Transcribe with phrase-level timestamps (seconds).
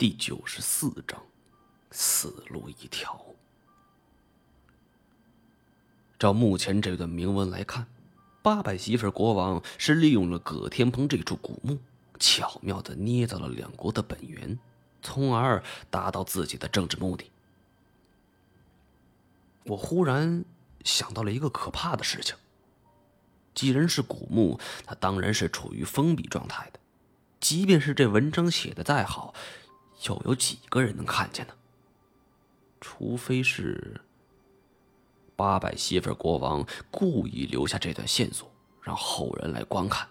[0.00, 1.22] 第九十四章，
[1.90, 3.22] 死路一条。
[6.18, 7.86] 照目前这段铭文来看，
[8.40, 11.78] 八百媳妇国王是利用了葛天鹏这处古墓，
[12.18, 14.58] 巧妙的捏造了两国的本源，
[15.02, 17.30] 从而达到自己的政治目的。
[19.64, 20.46] 我忽然
[20.82, 22.34] 想到了一个可怕的事情：
[23.54, 26.80] 既然是古墓，它当然是处于封闭状态的，
[27.38, 29.34] 即便是这文章写的再好。
[30.06, 31.54] 又有几个人能看见呢？
[32.80, 34.00] 除非是
[35.36, 38.50] 八百媳妇国王故意留下这段线索，
[38.82, 40.08] 让后人来观看。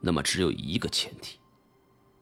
[0.00, 1.38] 那么只有一个前提：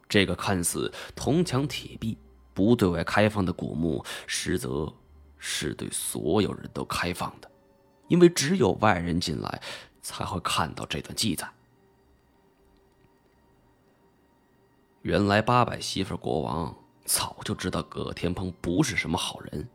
[0.08, 2.18] 这个看似铜墙铁壁、
[2.52, 4.92] 不对外开放的古墓，实则
[5.38, 7.50] 是对所有人都开放的，
[8.08, 9.62] 因为只有外人进来，
[10.02, 11.48] 才会看到这段记载。
[15.02, 19.66] 原来八百媳妇国王早就知道葛天鹏不是什么好人，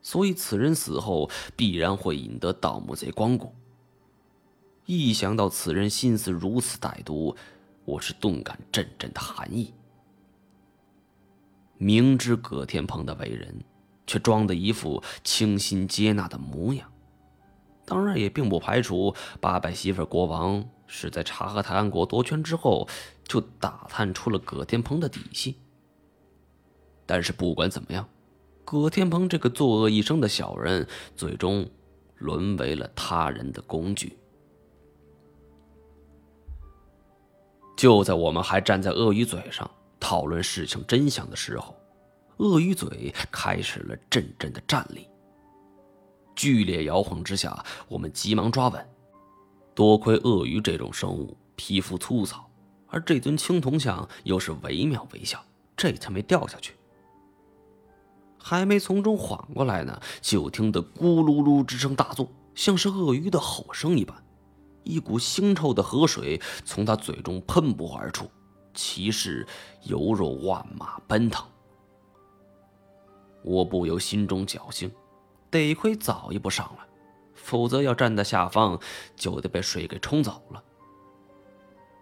[0.00, 3.52] 所以此人死后必然会引得盗墓贼光顾。
[4.86, 7.34] 一想到此人心思如此歹毒，
[7.84, 9.74] 我是顿感阵阵的寒意。
[11.76, 13.64] 明知葛天鹏的为人，
[14.06, 16.88] 却装的一副倾心接纳的模样，
[17.84, 20.64] 当然也并不排除八百媳妇国王。
[20.90, 22.88] 是在察合台安国夺权之后，
[23.28, 25.54] 就打探出了葛天鹏的底细。
[27.06, 28.08] 但是不管怎么样，
[28.64, 30.84] 葛天鹏这个作恶一生的小人，
[31.14, 31.64] 最终
[32.16, 34.18] 沦为了他人的工具。
[37.76, 41.76] 就在我们还站在鳄鱼嘴上讨论事情真相的时候，
[42.38, 45.06] 鳄鱼嘴开始了阵阵的战栗。
[46.34, 48.88] 剧烈摇晃之下，我们急忙抓稳。
[49.74, 52.47] 多亏鳄鱼这种生物皮肤粗糙，
[52.88, 55.42] 而这尊青铜像又是惟妙惟肖，
[55.76, 56.74] 这才没掉下去。
[58.38, 64.16] 还没从中缓过来呢，就听得咕噜噜之声大作，像是鳄鱼的吼声一般，
[64.84, 68.30] 一股腥臭的河水从他嘴中喷薄而出，
[68.72, 69.46] 其势
[69.82, 71.44] 犹若万马奔腾。
[73.42, 74.90] 我不由心中侥幸，
[75.50, 76.84] 得亏早一步上来。
[77.34, 78.78] 否则要站在下方，
[79.14, 80.62] 就得被水给冲走了。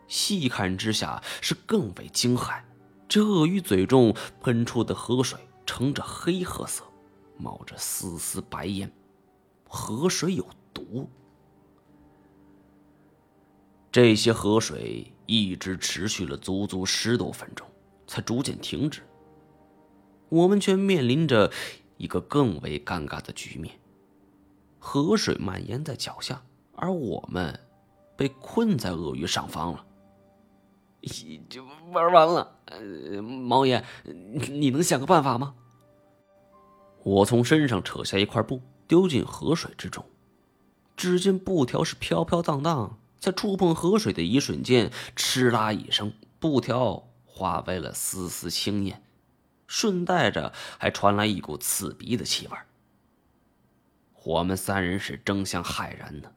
[0.08, 2.60] 细看之下是更为惊骇，
[3.08, 6.84] 这鳄鱼嘴中喷出的河水呈着黑褐色，
[7.36, 8.92] 冒着丝丝白烟，
[9.68, 11.08] 河水有毒。
[13.90, 17.66] 这些河水一直持续了足足十多分钟，
[18.06, 19.02] 才逐渐停止。
[20.28, 21.50] 我们却面临着
[21.96, 23.80] 一个更为尴尬的局面。
[24.78, 26.44] 河水蔓延在脚下，
[26.74, 27.58] 而我们
[28.16, 29.86] 被困在鳄鱼上方了。
[31.48, 35.54] 就玩完了，呃毛爷，你能想个办法吗？
[37.04, 40.04] 我从身上扯下一块布，丢进河水之中。
[40.96, 49.04] 只见布条是飘飘荡荡，在触碰河水的一瞬间，哧啦一声，布条化为了丝丝青烟，
[49.66, 52.56] 顺带着还传来一股刺鼻的气味。
[54.24, 56.32] 我们三人是争相骇然呢，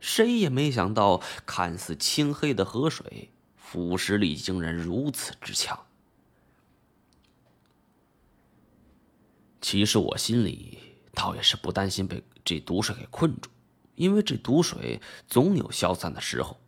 [0.00, 3.30] 谁也没想到，看似清黑的河水，
[3.70, 5.78] 腐蚀力竟然如此之强。
[9.60, 10.78] 其实我心里
[11.12, 13.50] 倒也是不担心被这毒水给困住，
[13.94, 16.58] 因为这毒水总有消散的时候。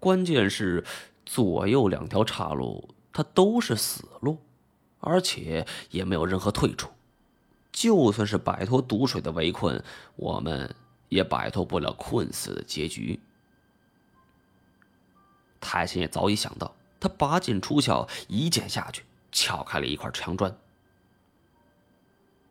[0.00, 0.84] 关键是
[1.24, 4.38] 左右两条岔路，它都是死路，
[4.98, 6.90] 而且也没有任何退处。
[7.70, 9.80] 就算是摆脱毒水的围困，
[10.16, 10.74] 我们
[11.08, 13.20] 也摆脱不了困死的结局。
[15.62, 20.54] 太监也早已想到，他拔剑出鞘，一剑下去，撬开了一块墙砖。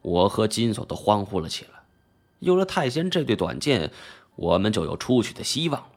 [0.01, 1.83] 我和金锁都欢呼了起来，
[2.39, 3.91] 有了太监这对短剑，
[4.35, 5.91] 我们就有出去的希望。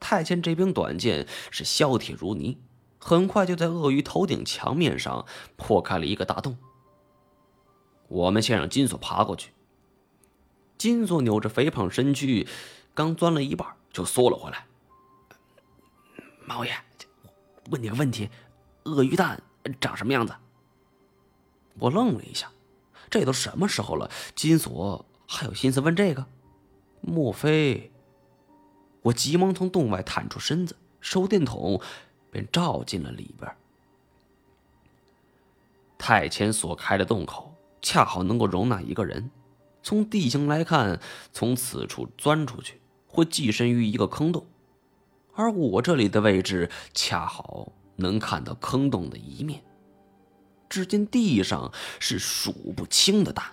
[0.00, 2.56] 太监这柄短剑是削铁如泥，
[2.98, 6.56] 很快就在鳄鱼头顶墙面上破开了一个大洞。
[8.06, 9.50] 我们先让金锁爬过去。
[10.78, 12.46] 金锁扭着肥胖身躯，
[12.94, 14.67] 刚钻了一半就缩了回来。
[16.48, 16.72] 毛爷，
[17.70, 18.30] 问你个问题：
[18.84, 19.42] 鳄鱼蛋
[19.78, 20.34] 长什么样子？
[21.78, 22.50] 我愣了一下，
[23.10, 26.26] 这都什么时候了，金锁还有心思问这个？
[27.02, 27.92] 莫非……
[29.02, 31.78] 我急忙从洞外探出身子，手电筒
[32.30, 33.54] 便照进了里边。
[35.98, 37.54] 太前所开的洞口。
[37.80, 39.30] 恰好能够容纳一个人。
[39.84, 41.00] 从地形来看，
[41.32, 44.44] 从此处钻出去会寄身于一个坑洞，
[45.38, 49.62] 而我这里的位置恰好能看到坑洞的一面。
[50.68, 53.44] 只见地上是数不清的蛋，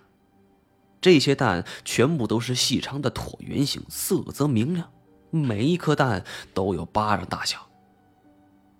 [0.99, 4.91] 这些蛋全部都是细长的椭圆形，色泽明亮，
[5.29, 7.69] 每一颗蛋都有巴掌大小。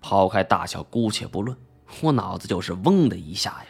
[0.00, 1.56] 抛开大小姑且不论，
[2.02, 3.68] 我脑子就是嗡的一下呀。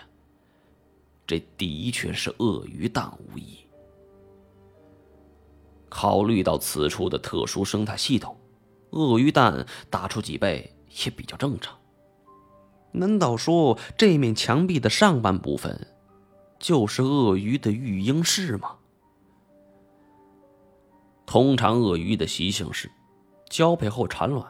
[1.26, 3.58] 这的确是鳄鱼蛋无疑。
[5.90, 8.34] 考虑到此处的特殊生态系统，
[8.96, 11.76] 鳄鱼蛋打出几倍也比较正常。
[12.92, 15.86] 难道说这面墙壁的上半部分
[16.58, 18.76] 就是鳄鱼的育婴室吗？
[21.26, 22.90] 通常鳄鱼的习性是
[23.50, 24.46] 交配后产卵，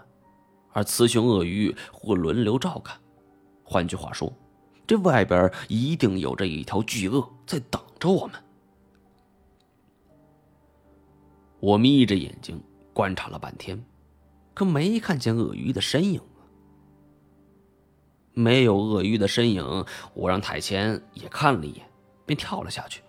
[0.73, 3.01] 而雌雄鳄鱼会轮流照看。
[3.65, 4.33] 换句话说，
[4.87, 8.41] 这外边一定有着一条巨鳄在等着我们。
[11.59, 13.83] 我眯着眼睛观察了半天，
[14.57, 16.21] 可没看见鳄鱼的身影。
[18.33, 21.87] 没有鳄鱼的身影，我让太谦也看了一眼，
[22.25, 23.03] 便跳了下去。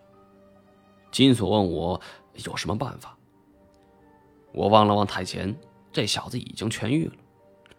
[1.10, 2.02] 金锁问我
[2.44, 3.18] 有什么办法，
[4.52, 5.58] 我望了望太谦，
[5.94, 7.14] 这小子已经痊愈了，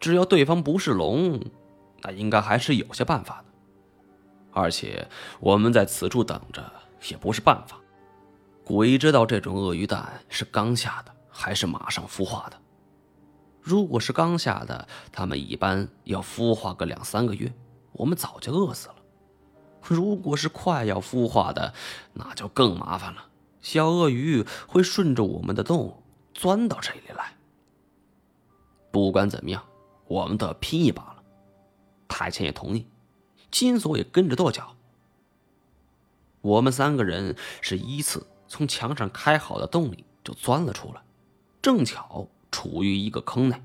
[0.00, 1.38] 只要对方不是龙，
[2.00, 3.44] 那应该还是有些办法的。
[4.50, 5.06] 而且
[5.40, 6.72] 我们在此处等着
[7.10, 7.78] 也不是办法，
[8.64, 12.58] 鬼知道这种鳄鱼蛋是刚下的还是马上孵化的。
[13.68, 17.52] 如果是刚下的，他们一般要孵化个两三个月，
[17.92, 18.94] 我们早就饿死了。
[19.82, 21.74] 如果是快要孵化的，
[22.14, 23.26] 那就更麻烦了。
[23.60, 27.34] 小鳄鱼会顺着我们的洞钻到这里来。
[28.90, 29.62] 不管怎么样，
[30.06, 31.22] 我们都要拼一把了。
[32.08, 32.86] 太监也同意，
[33.50, 34.76] 金锁也跟着跺脚。
[36.40, 41.02] 我们三个人是依次从墙上开好的洞里就钻了出来，
[41.60, 42.26] 正巧。
[42.58, 43.62] 处于一个坑内，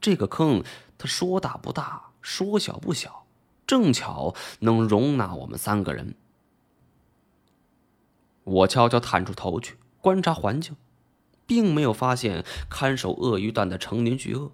[0.00, 0.62] 这个坑
[0.98, 3.26] 它说大不大，说小不小，
[3.66, 6.14] 正巧能容纳我们三个人。
[8.44, 10.76] 我悄悄探出头去观察环境，
[11.44, 14.52] 并没有发现看守鳄鱼蛋的成年巨鳄，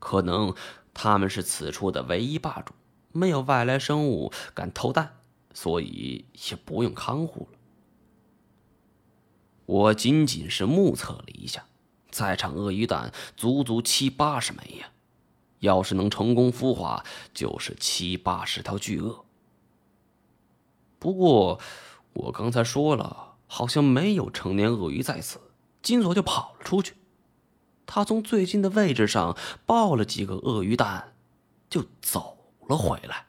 [0.00, 0.52] 可能
[0.92, 2.74] 他们是此处的唯一霸主，
[3.12, 5.20] 没有外来生物敢偷蛋，
[5.54, 7.58] 所以也不用看护了。
[9.66, 11.64] 我仅仅是目测了一下。
[12.16, 14.88] 在场鳄鱼蛋足足七八十枚呀，
[15.58, 17.04] 要是能成功孵化，
[17.34, 19.22] 就是七八十条巨鳄。
[20.98, 21.60] 不过，
[22.14, 25.38] 我刚才说了，好像没有成年鳄鱼在此，
[25.82, 26.94] 金锁就跑了出去。
[27.84, 29.36] 他从最近的位置上
[29.66, 31.12] 抱了几个鳄鱼蛋，
[31.68, 33.25] 就走了回来。